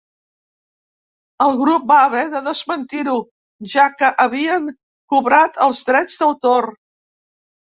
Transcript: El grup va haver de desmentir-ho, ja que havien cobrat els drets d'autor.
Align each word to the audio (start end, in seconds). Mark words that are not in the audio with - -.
El 1.45 1.51
grup 1.59 1.85
va 1.91 1.97
haver 2.05 2.23
de 2.35 2.41
desmentir-ho, 2.47 3.15
ja 3.75 3.85
que 4.01 4.09
havien 4.25 4.67
cobrat 5.15 5.63
els 5.67 5.83
drets 5.91 6.19
d'autor. 6.25 6.73